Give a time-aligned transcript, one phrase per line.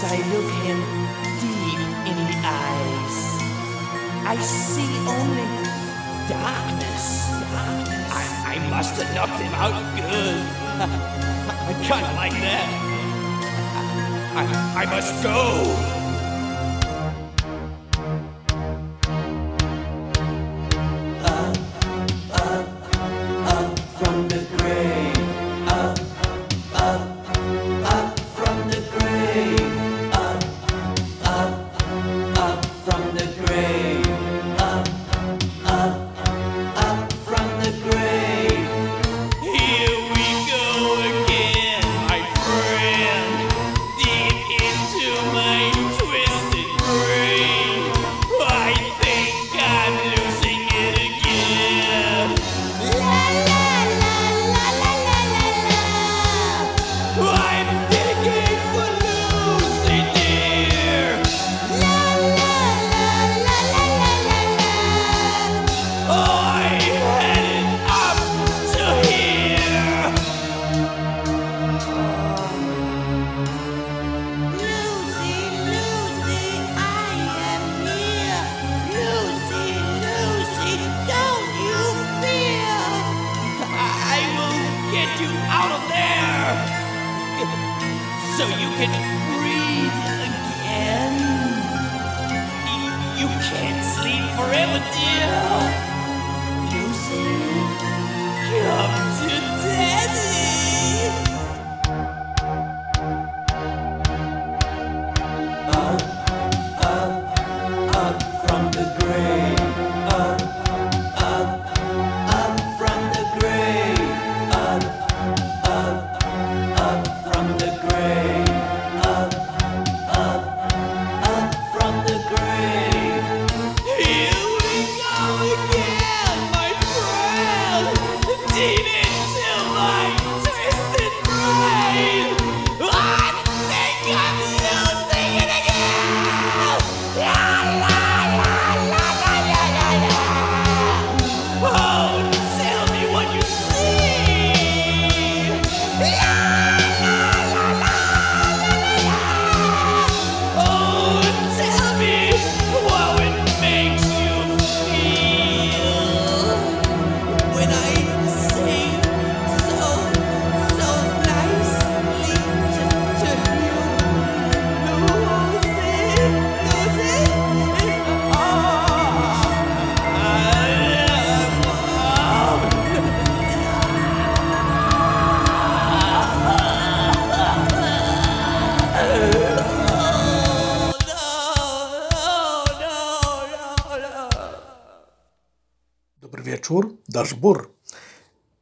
[0.00, 0.78] As I look him
[1.40, 3.16] deep in the eyes,
[4.24, 5.42] I see only
[6.28, 7.26] darkness.
[8.12, 10.38] I, I must have knocked him out good.
[11.66, 12.68] I of like that.
[14.36, 15.97] I, I must go.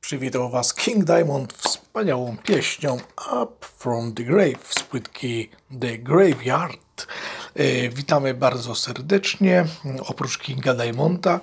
[0.01, 2.99] Przywitał Was King Diamond wspaniałą pieśnią
[3.43, 5.51] Up from the Grave z płytki
[5.81, 7.07] The Graveyard.
[7.55, 9.65] E, witamy bardzo serdecznie.
[10.01, 11.41] Oprócz Kinga Diamonda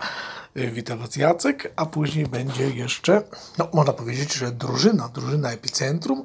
[0.56, 3.24] witam Was Jacek, a później będzie jeszcze,
[3.58, 6.24] no można powiedzieć, że drużyna, drużyna Epicentrum,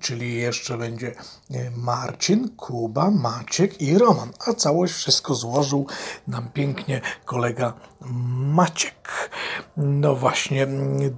[0.00, 1.14] czyli jeszcze będzie
[1.50, 5.86] y, Marcin, Kuba, Maciek i Roman, a całość wszystko złożył
[6.28, 7.72] nam pięknie kolega
[8.54, 9.30] Maciek.
[9.76, 10.66] No właśnie,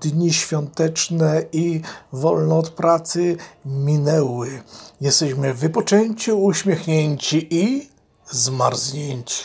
[0.00, 1.80] dni świąteczne i
[2.12, 4.62] wolno od pracy minęły.
[5.00, 7.88] Jesteśmy wypoczęci, uśmiechnięci i
[8.30, 9.44] zmarznięci.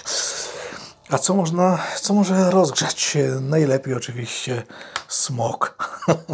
[1.10, 3.18] A co można, co może rozgrzać?
[3.42, 4.64] Najlepiej oczywiście
[5.08, 5.78] smok.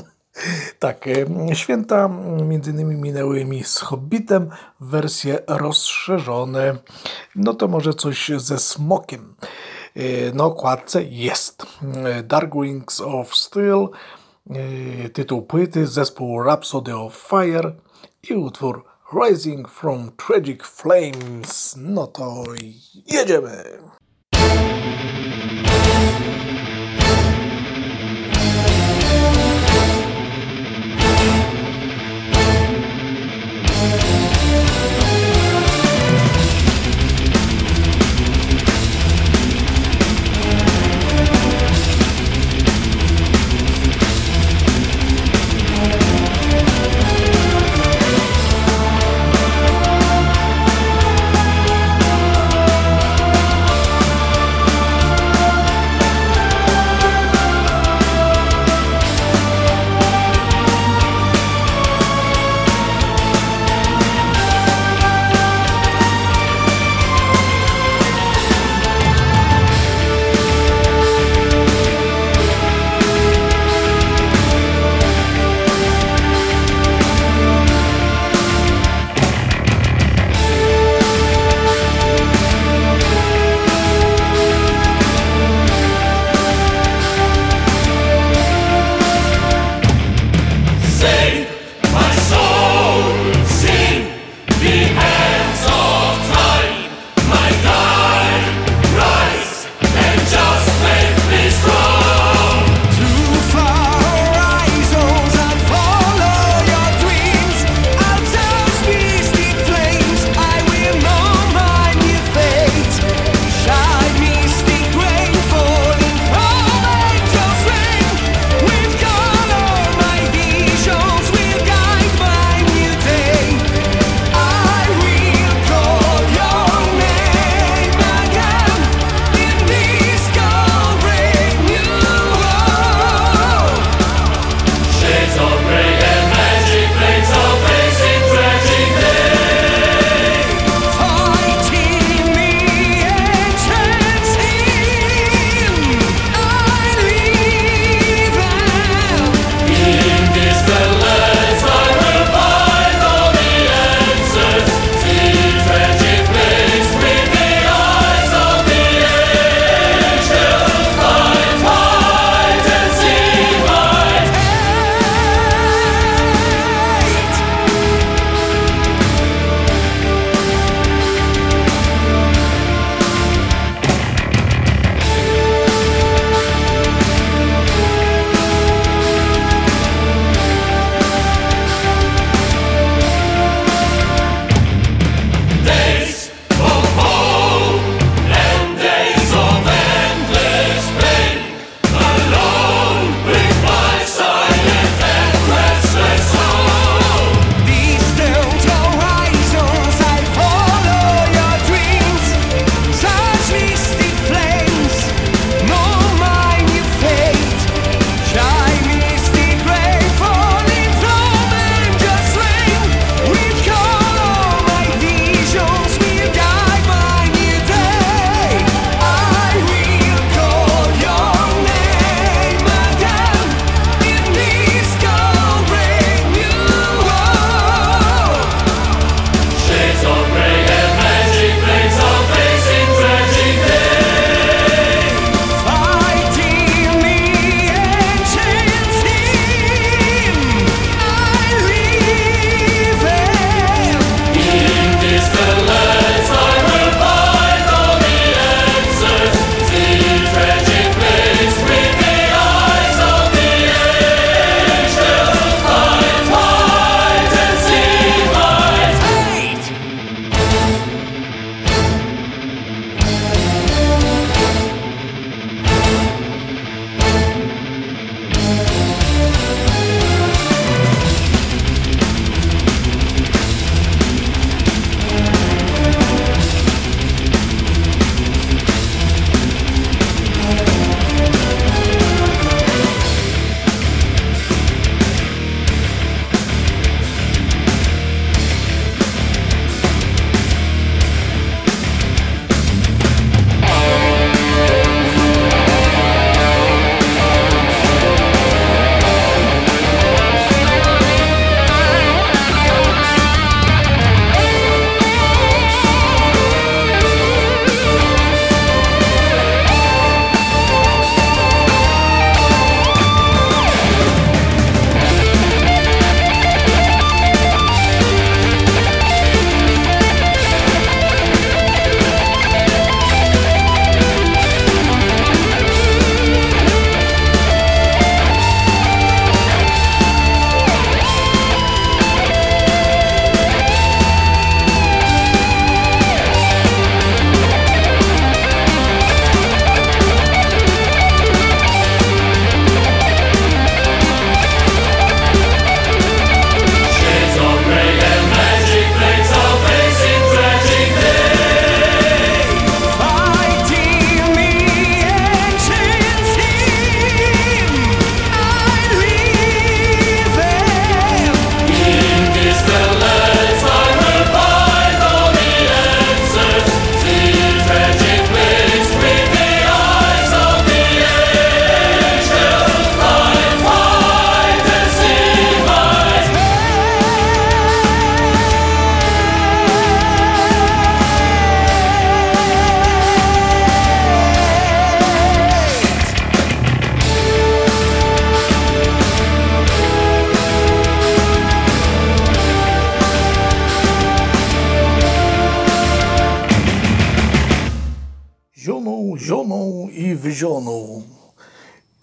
[0.80, 2.10] tak, e, święta
[2.46, 6.78] między innymi minęły mi z Hobbitem, wersje rozszerzone.
[7.36, 9.36] No to może coś ze smokiem.
[9.96, 11.66] E, na okładce jest
[12.06, 13.88] e, Dark Wings of Steel,
[15.14, 17.72] tytuł płyty, zespół Rhapsody of Fire
[18.30, 21.76] i utwór Rising from Tragic Flames.
[21.78, 22.44] No to
[23.06, 23.80] jedziemy!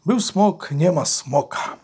[0.07, 1.77] Był smok, nie ma smoka.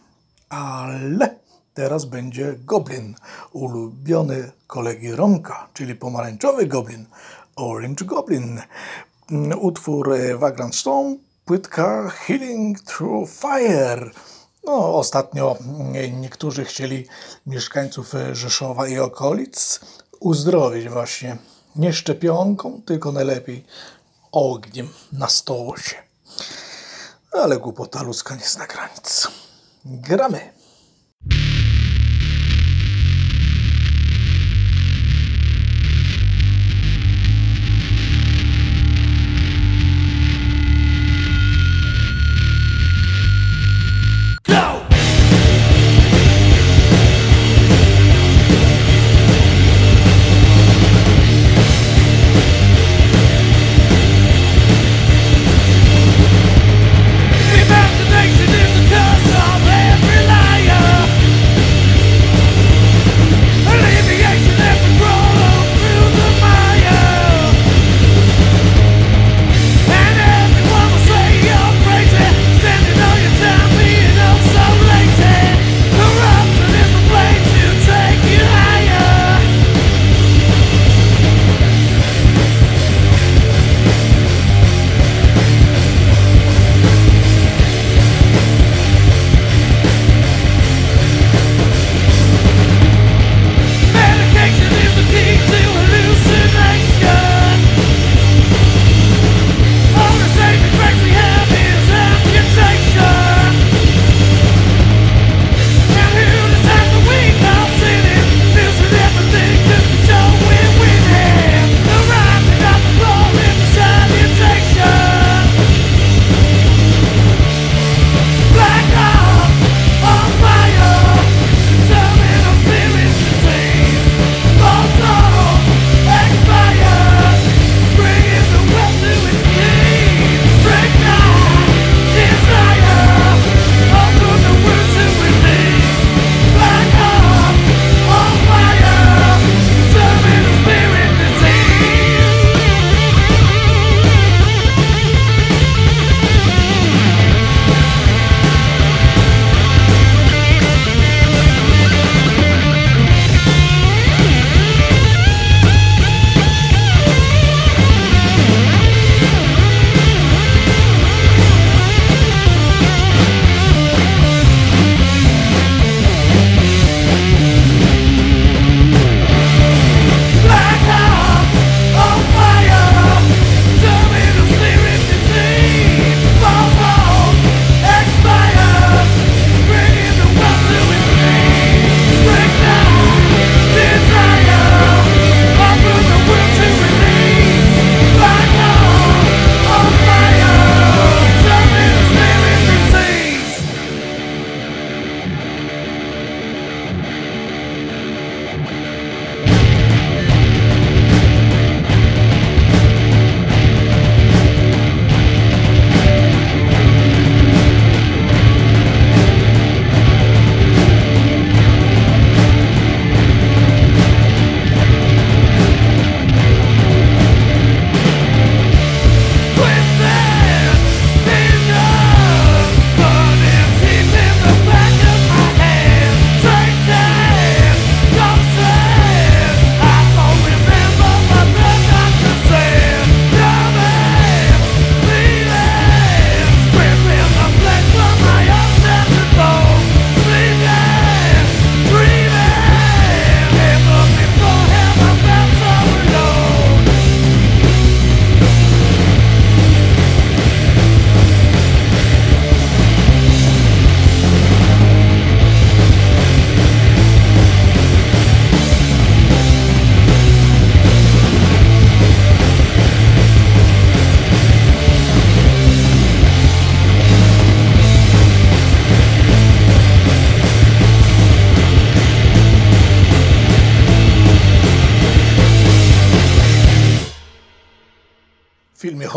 [0.49, 1.39] Ale
[1.75, 3.15] teraz będzie goblin,
[3.53, 7.07] ulubiony kolegi Romka, czyli pomarańczowy goblin,
[7.57, 8.61] Orange Goblin.
[9.61, 14.11] Utwór e, Vagrant Stone, płytka Healing Through Fire.
[14.65, 17.07] No, ostatnio mm, niektórzy chcieli
[17.47, 19.81] mieszkańców e, Rzeszowa i okolic
[20.21, 21.37] uzdrowić właśnie
[21.77, 23.65] nie szczepionką, tylko najlepiej
[24.33, 26.12] ogniem na stołosie
[27.33, 29.29] ale głupota ludzka nie zna granic.
[29.85, 30.62] Gramy!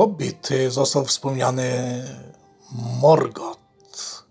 [0.05, 2.03] Hobbit został wspomniany
[3.01, 4.25] Morgoth,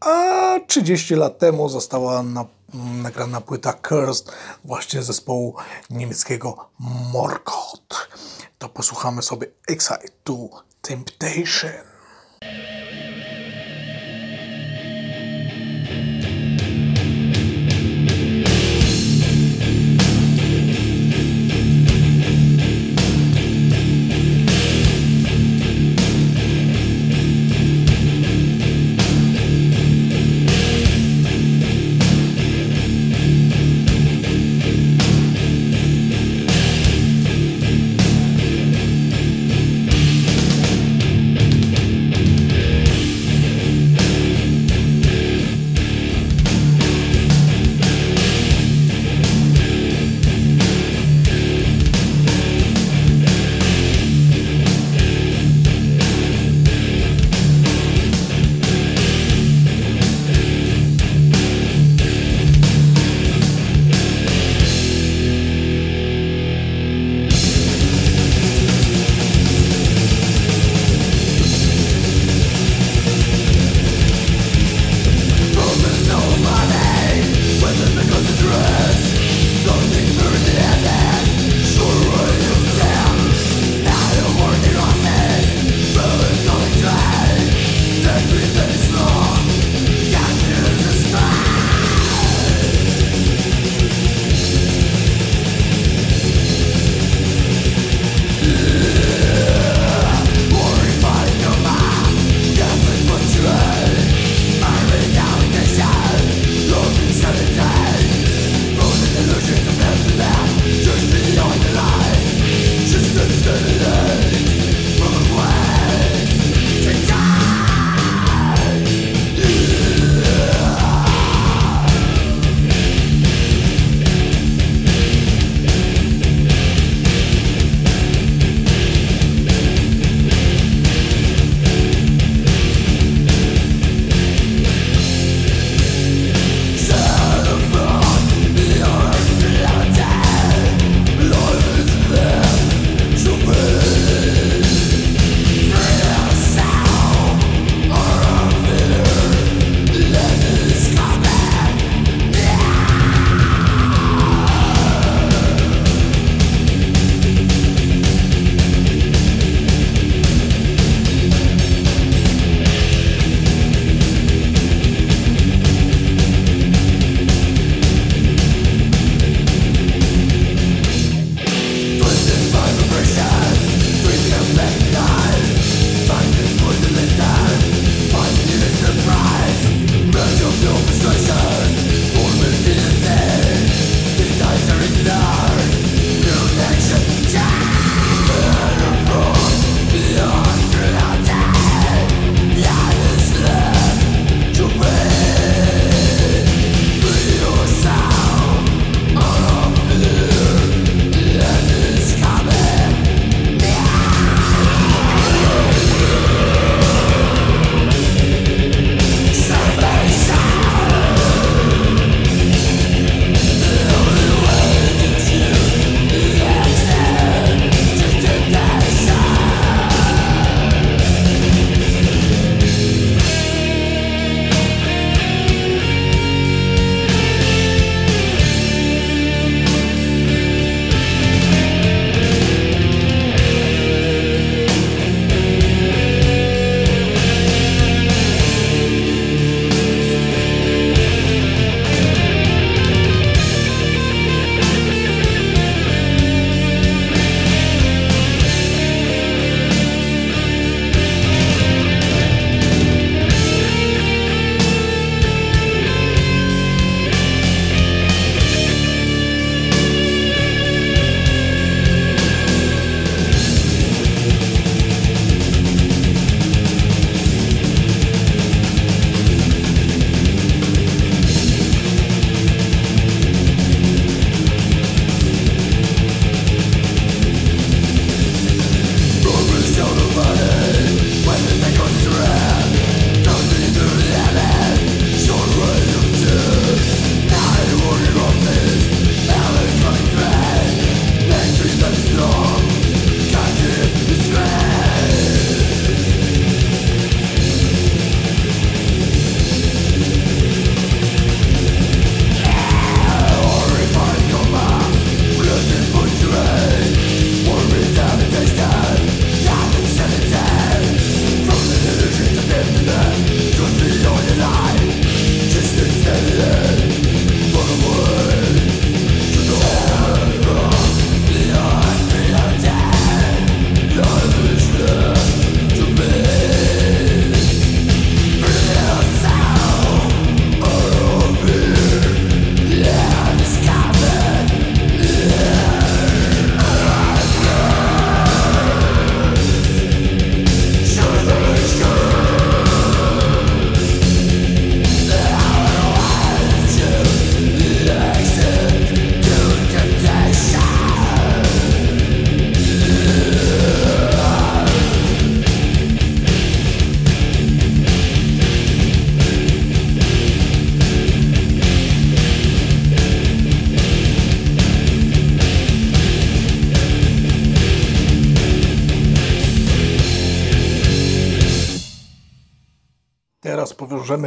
[0.00, 2.44] a 30 lat temu została na,
[2.74, 4.32] nagrana płyta Cursed
[4.64, 5.54] właśnie zespołu
[5.90, 6.70] niemieckiego
[7.12, 8.08] Morgoth.
[8.58, 10.34] To posłuchamy sobie Excite to
[10.82, 11.70] Temptation.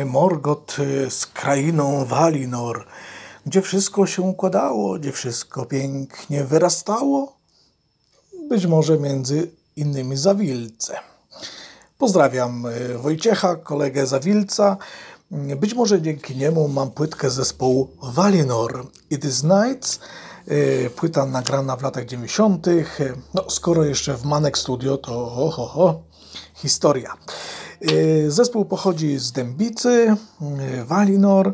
[0.01, 2.85] Morgot y, z krainą Valinor,
[3.45, 7.37] gdzie wszystko się układało, gdzie wszystko pięknie wyrastało.
[8.49, 10.99] Być może między innymi Zawilce.
[11.97, 14.77] Pozdrawiam y, Wojciecha, kolegę Zawilca.
[15.51, 18.85] Y, Być może dzięki niemu mam płytkę zespołu Valinor.
[19.09, 19.99] It is Nights.
[20.95, 22.65] Płyta nagrana w latach 90.
[23.33, 26.01] No, skoro jeszcze w Manek Studio, to ho, ho, ho,
[26.55, 27.17] historia.
[27.91, 30.15] Y, Zespół pochodzi z Dębicy,
[30.79, 31.53] y, Valinor.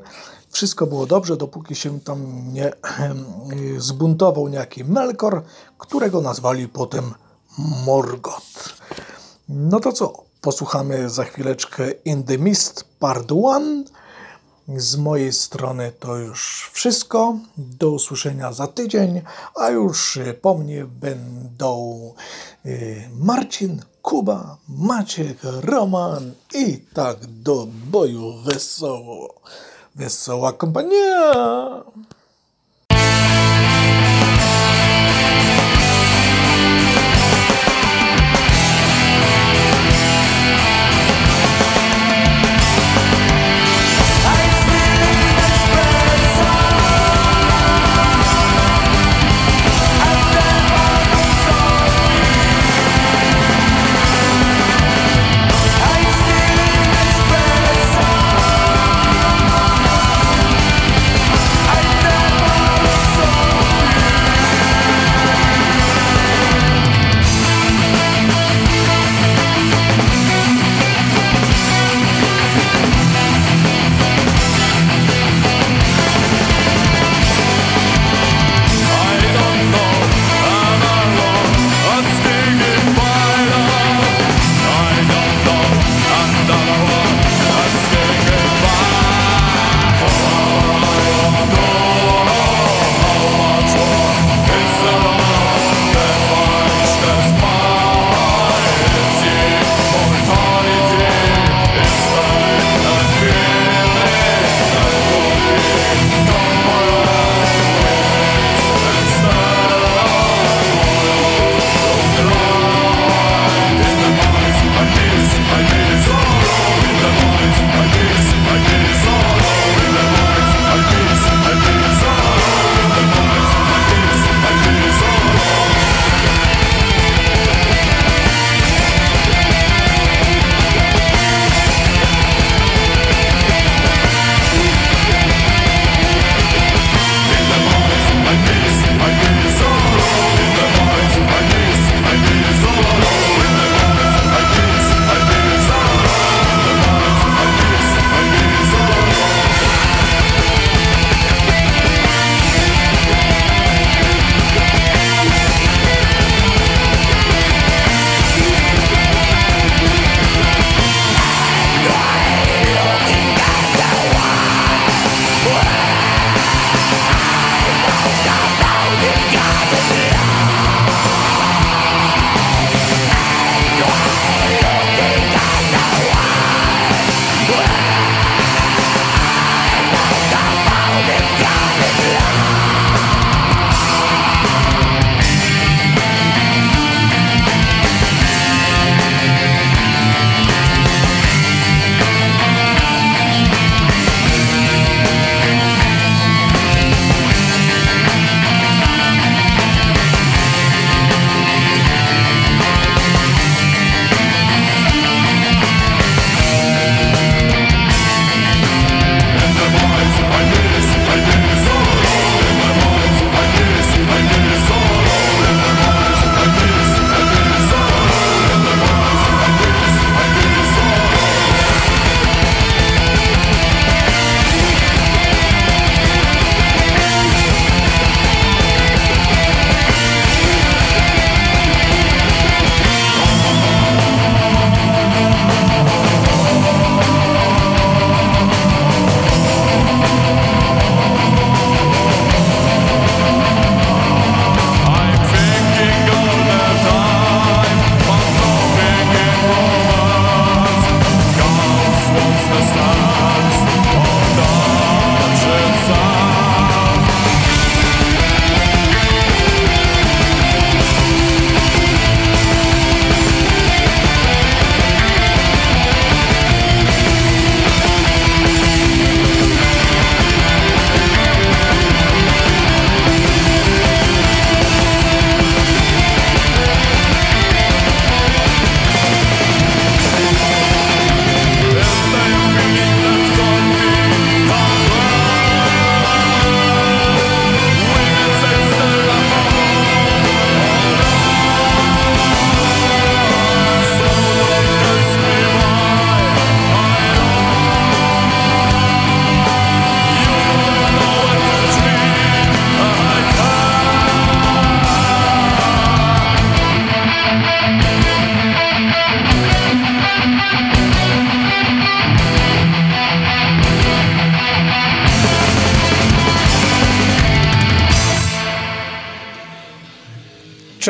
[0.50, 2.74] Wszystko było dobrze, dopóki się tam nie y,
[3.82, 5.44] zbuntował niejaki Melkor,
[5.78, 7.14] którego nazwali potem
[7.86, 8.76] Morgoth.
[9.50, 10.14] No to co?
[10.42, 13.86] Posłuchamy za chwileczkę In the Mist Part 1.
[14.78, 17.38] Z mojej strony to już wszystko.
[17.58, 19.22] Do usłyszenia za tydzień,
[19.56, 22.00] a już po mnie będą
[23.16, 29.42] Marcin, Kuba, Maciek, Roman i tak do boju wesoło.
[29.96, 31.84] Wesoła kompania!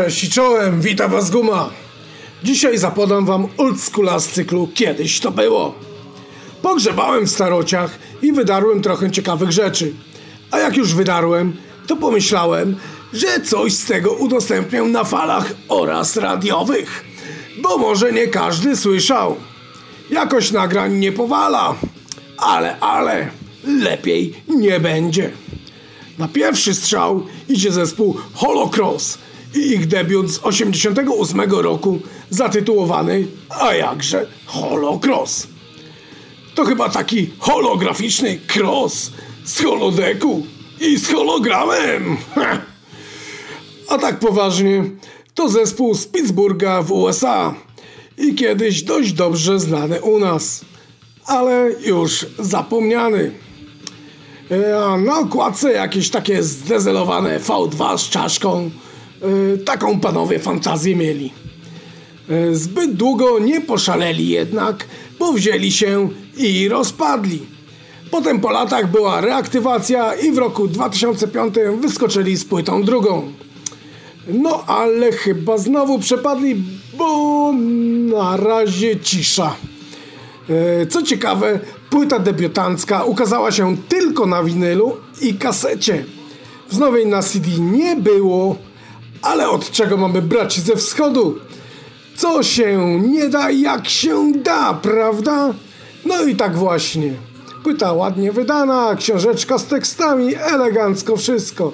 [0.10, 1.70] Cześć i czołem, witam was Guma.
[2.44, 5.76] Dzisiaj zapodam wam oldschoola z cyklu Kiedyś to było.
[6.62, 9.94] Pogrzebałem w starociach i wydarłem trochę ciekawych rzeczy.
[10.52, 11.56] A jak już wydarłem,
[11.88, 12.76] to pomyślałem,
[13.14, 17.06] że coś z tego udostępnię na falach oraz radiowych.
[17.62, 19.36] Bo może nie każdy słyszał.
[20.10, 21.76] Jakoś nagrań nie powala.
[22.38, 23.30] Ale, ale,
[23.64, 25.32] lepiej nie będzie.
[26.18, 29.18] Na pierwszy strzał idzie zespół Holocross
[29.56, 35.48] i ich debiut z 88 roku zatytułowany A jakże Holocross.
[36.56, 39.12] To chyba taki holograficzny cross
[39.46, 40.46] z holodeku
[40.80, 42.18] i z hologramem.
[43.88, 44.84] A tak poważnie,
[45.34, 47.54] to zespół z Pittsburgha w USA
[48.18, 50.66] i kiedyś dość dobrze znany u nas,
[51.26, 53.32] ale już zapomniany.
[54.52, 58.72] E, A na okładce jakieś takie zdezelowane V2 z czaszką.
[59.22, 61.32] E, Taką panowie fantazję mieli.
[62.30, 64.86] E, Zbyt długo nie poszaleli jednak,
[65.20, 67.40] bo wzięli się i rozpadli.
[68.12, 73.32] Potem po latach była reaktywacja i w roku 2005 wyskoczyli z płytą drugą.
[74.28, 76.64] No ale chyba znowu przepadli,
[76.98, 77.54] bo
[78.10, 79.56] na razie cisza.
[80.50, 86.06] E, Co ciekawe, płyta debiutancka ukazała się tylko na winylu i kasecie.
[86.70, 88.56] Wznowień na CD nie było,
[89.22, 91.40] ale od czego mamy brać ze wschodu?
[92.16, 95.54] Co się nie da, jak się da, prawda?
[96.06, 97.14] No i tak właśnie.
[97.64, 101.72] Płyta ładnie wydana, książeczka z tekstami, elegancko wszystko.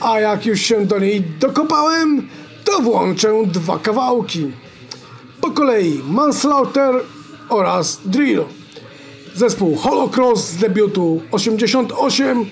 [0.00, 2.28] A jak już się do niej dokopałem,
[2.64, 4.52] to włączę dwa kawałki.
[5.40, 6.94] Po kolei Manslaughter
[7.48, 8.44] oraz Drill.
[9.34, 12.46] Zespół Holocross z debiutu 88.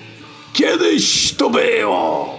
[0.53, 2.39] Kiedyś to było.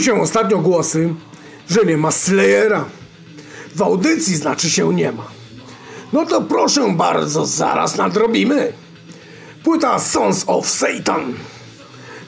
[0.00, 1.14] Się ostatnio głosy,
[1.70, 2.84] że nie ma Slayera.
[3.74, 5.24] W audycji znaczy się nie ma.
[6.12, 8.72] No to proszę bardzo, zaraz nadrobimy.
[9.64, 11.34] Płyta Sons of Satan.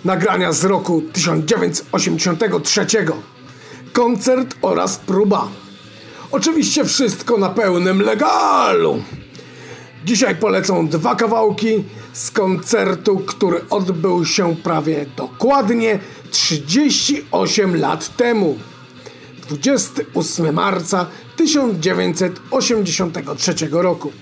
[0.05, 2.87] Nagrania z roku 1983.
[3.93, 5.49] Koncert oraz próba.
[6.31, 9.03] Oczywiście wszystko na pełnym legalu.
[10.05, 15.99] Dzisiaj polecą dwa kawałki z koncertu, który odbył się prawie dokładnie
[16.33, 18.59] 38 lat temu.
[19.49, 21.07] 28 marca
[21.37, 24.13] 1983 roku.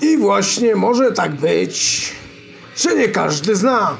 [0.00, 2.12] I właśnie może tak być,
[2.76, 3.96] że nie każdy zna,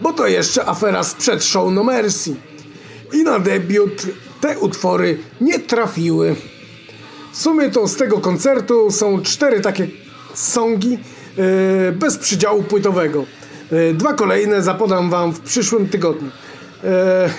[0.00, 2.36] bo to jeszcze afera sprzed Show No Mercy.
[3.12, 4.06] I na debiut
[4.40, 6.36] te utwory nie trafiły.
[7.32, 9.88] W sumie to z tego koncertu są cztery takie
[10.34, 10.98] songi yy,
[11.92, 13.24] bez przydziału płytowego.
[13.72, 16.30] Yy, dwa kolejne zapodam wam w przyszłym tygodniu.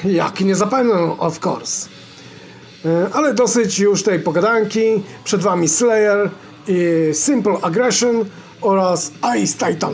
[0.04, 1.90] Yy, jak nie zapomnę, of course.
[3.14, 5.04] Ale dosyć już tej pogadanki.
[5.24, 6.30] Przed wami Slayer
[6.68, 8.26] i Simple Aggression
[8.62, 9.12] oraz
[9.44, 9.94] Ice Titan.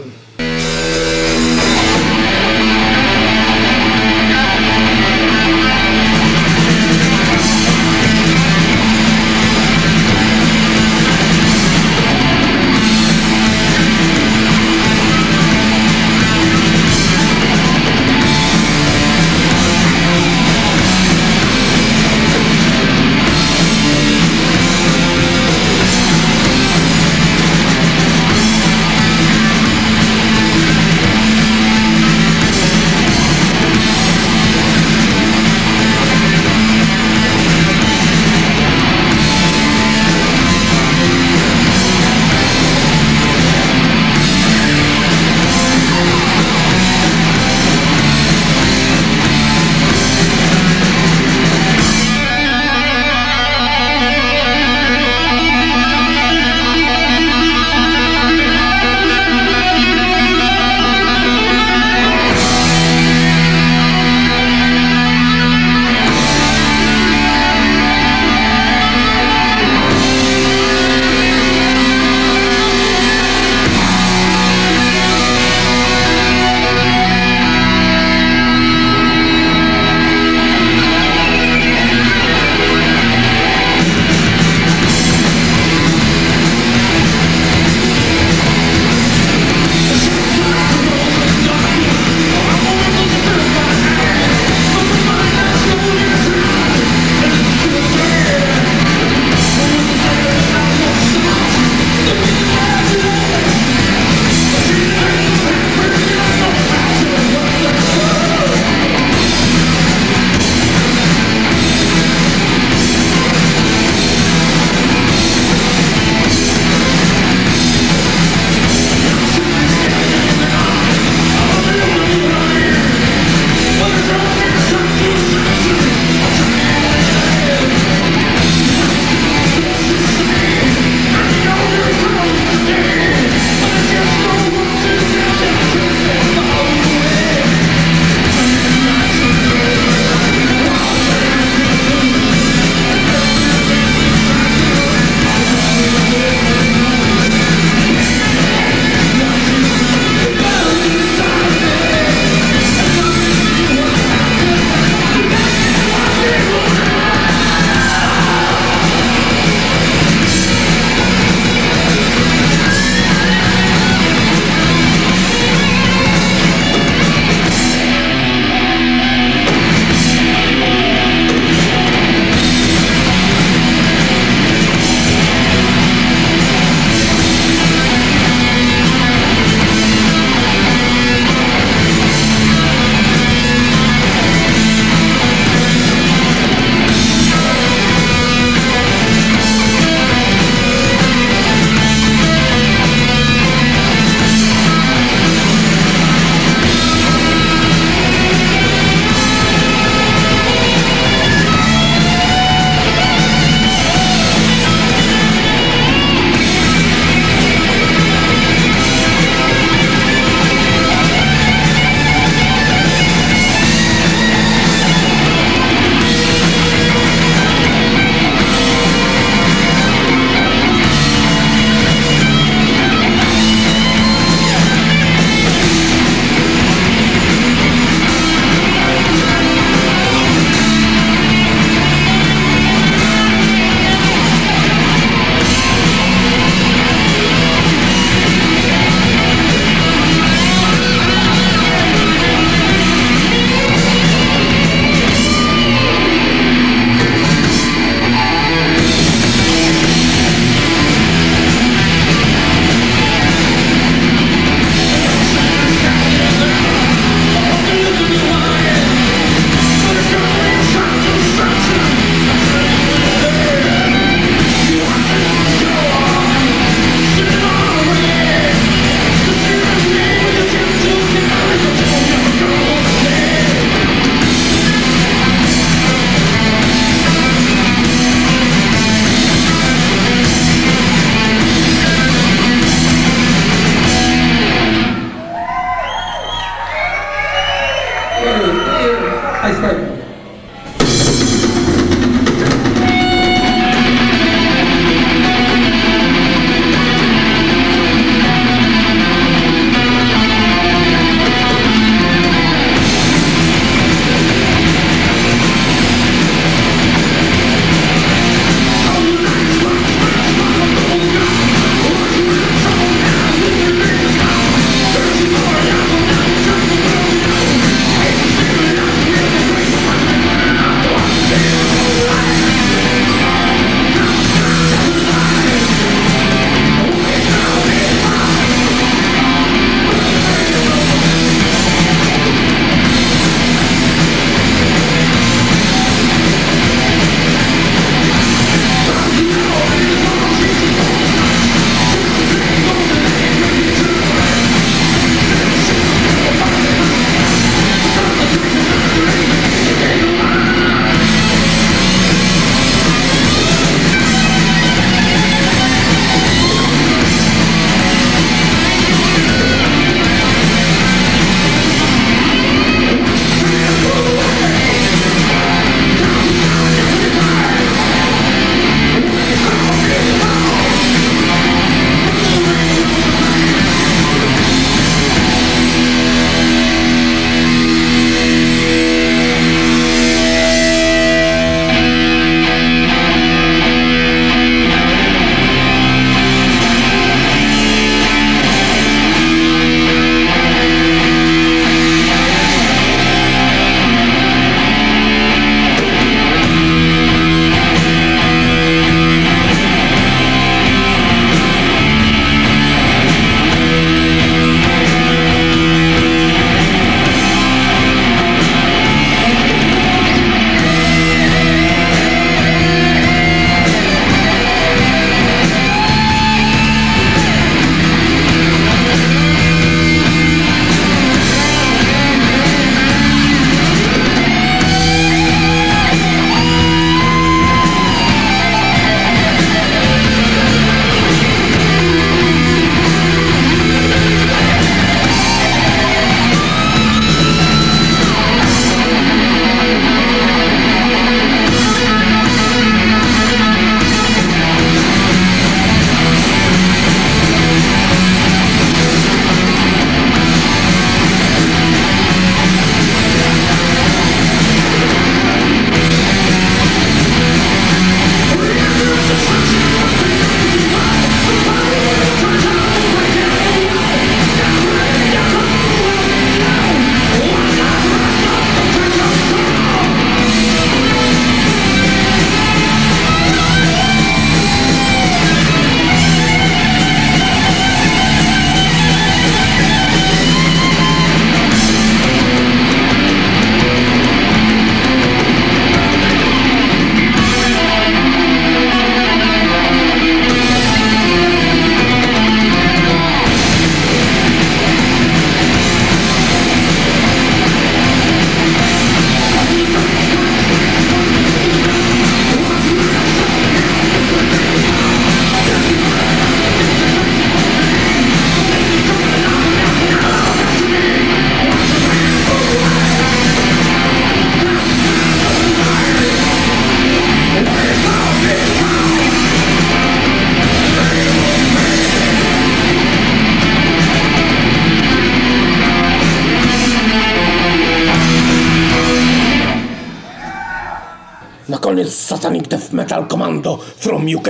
[532.25, 534.29] Satanic Death Metal Commando from UK,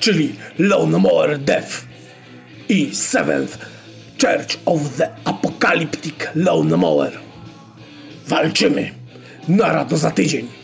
[0.00, 1.84] czyli Lone Mower Death
[2.68, 3.58] i Seventh
[4.16, 7.12] Church of the Apocalyptic Lone Mower.
[8.28, 8.90] Walczymy!
[9.48, 10.57] Nara do za tydzień!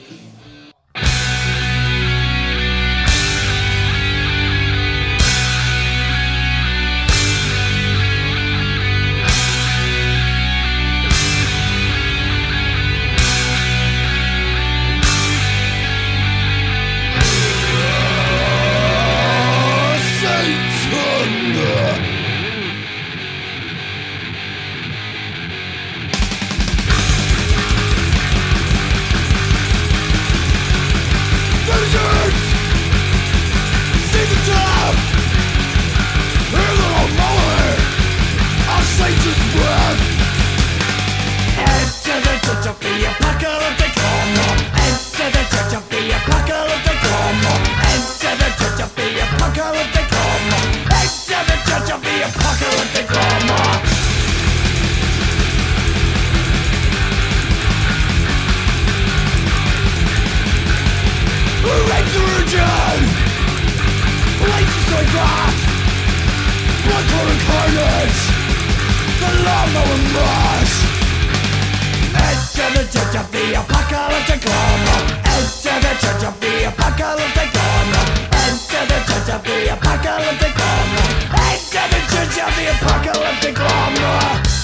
[73.35, 74.97] The apocalyptic homo.
[75.27, 78.03] Enter the church of the apocalyptic homo.
[78.47, 81.03] Enter the church of the apocalyptic homo.
[81.51, 84.64] Enter the church of the apocalyptic homo.